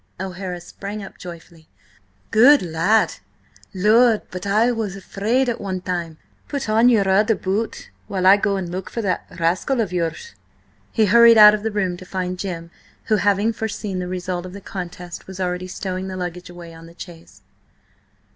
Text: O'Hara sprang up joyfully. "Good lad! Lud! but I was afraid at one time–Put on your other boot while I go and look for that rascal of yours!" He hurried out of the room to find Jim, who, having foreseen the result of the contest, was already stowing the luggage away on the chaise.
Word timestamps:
O'Hara 0.19 0.59
sprang 0.59 1.03
up 1.03 1.19
joyfully. 1.19 1.69
"Good 2.31 2.63
lad! 2.63 3.17
Lud! 3.71 4.23
but 4.31 4.47
I 4.47 4.71
was 4.71 4.95
afraid 4.95 5.47
at 5.47 5.61
one 5.61 5.79
time–Put 5.79 6.67
on 6.67 6.89
your 6.89 7.07
other 7.07 7.35
boot 7.35 7.91
while 8.07 8.25
I 8.25 8.35
go 8.35 8.55
and 8.57 8.67
look 8.71 8.89
for 8.89 9.03
that 9.03 9.27
rascal 9.39 9.79
of 9.79 9.93
yours!" 9.93 10.33
He 10.91 11.05
hurried 11.05 11.37
out 11.37 11.53
of 11.53 11.61
the 11.61 11.69
room 11.69 11.97
to 11.97 12.05
find 12.07 12.39
Jim, 12.39 12.71
who, 13.09 13.17
having 13.17 13.53
foreseen 13.53 13.99
the 13.99 14.07
result 14.07 14.43
of 14.43 14.53
the 14.53 14.59
contest, 14.61 15.27
was 15.27 15.39
already 15.39 15.67
stowing 15.67 16.07
the 16.07 16.17
luggage 16.17 16.49
away 16.49 16.73
on 16.73 16.87
the 16.87 16.95
chaise. 16.97 17.43